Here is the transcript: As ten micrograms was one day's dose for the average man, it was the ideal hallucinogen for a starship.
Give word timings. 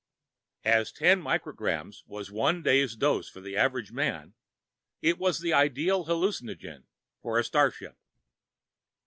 As 0.65 0.91
ten 0.91 1.21
micrograms 1.21 1.97
was 2.07 2.31
one 2.31 2.63
day's 2.63 2.95
dose 2.95 3.29
for 3.29 3.39
the 3.39 3.55
average 3.55 3.91
man, 3.91 4.33
it 4.99 5.19
was 5.19 5.39
the 5.41 5.53
ideal 5.53 6.05
hallucinogen 6.07 6.85
for 7.21 7.37
a 7.37 7.43
starship. 7.43 7.99